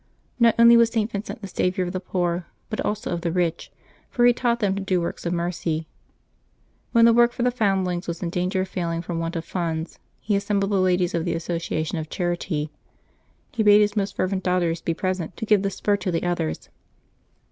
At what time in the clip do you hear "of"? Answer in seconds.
1.85-1.93, 3.11-3.21, 5.27-5.31, 8.61-8.67, 9.35-9.45, 11.13-11.23, 11.99-12.09